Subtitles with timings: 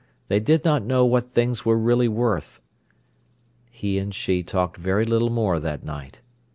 [0.29, 2.59] They did not know what things were really worth.
[3.69, 6.21] He and she talked very little more that night.